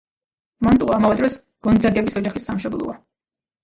მანტუა 0.67 0.95
ამავე 1.01 1.19
დროს 1.21 1.37
გონძაგების 1.69 2.21
ოჯახის 2.25 2.53
სამშობლოა. 2.53 3.03